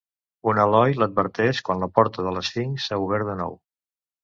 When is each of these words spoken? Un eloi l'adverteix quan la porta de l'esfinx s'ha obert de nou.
Un 0.51 0.61
eloi 0.61 0.95
l'adverteix 1.01 1.61
quan 1.69 1.85
la 1.85 1.91
porta 1.99 2.27
de 2.29 2.35
l'esfinx 2.39 2.89
s'ha 2.91 3.01
obert 3.07 3.31
de 3.31 3.39
nou. 3.45 3.57